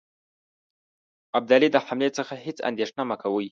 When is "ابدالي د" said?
1.37-1.77